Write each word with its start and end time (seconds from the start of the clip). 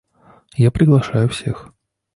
Я 0.55 0.71
приглашаю 0.71 1.29
всех. 1.29 1.75